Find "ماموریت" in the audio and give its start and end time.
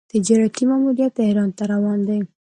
0.69-1.11